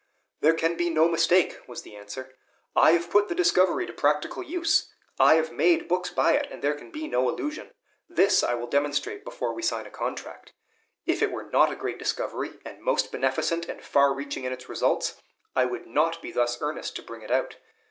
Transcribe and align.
"There 0.39 0.55
can 0.55 0.77
be 0.77 0.89
no 0.89 1.07
mistake," 1.07 1.59
was 1.67 1.83
the 1.83 1.95
answer. 1.95 2.33
"I 2.75 2.93
have 2.93 3.11
put 3.11 3.27
the 3.27 3.35
discovery 3.35 3.85
to 3.85 3.93
practical 3.93 4.41
use; 4.41 4.91
I 5.19 5.35
have 5.35 5.51
made 5.51 5.87
books 5.87 6.09
by 6.09 6.31
it, 6.31 6.47
and 6.49 6.63
there 6.63 6.73
can 6.73 6.89
be 6.89 7.07
no 7.07 7.29
illusion. 7.29 7.69
This 8.09 8.41
I 8.43 8.55
will 8.55 8.65
demonstrate 8.65 9.23
before 9.23 9.53
we 9.53 9.61
sign 9.61 9.85
a 9.85 9.91
contract. 9.91 10.53
If 11.05 11.21
it 11.21 11.31
were 11.31 11.51
not 11.53 11.71
a 11.71 11.75
great 11.75 11.99
discovery, 11.99 12.53
and 12.65 12.81
most 12.81 13.11
beneficent 13.11 13.67
and 13.67 13.79
far 13.83 14.15
reaching 14.15 14.43
in 14.43 14.51
its 14.51 14.67
results, 14.67 15.21
I 15.55 15.65
would 15.65 15.85
not 15.85 16.19
be 16.19 16.31
thus 16.31 16.57
earnest 16.63 16.95
to 16.95 17.03
bring 17.03 17.21
it 17.21 17.29
out. 17.29 17.57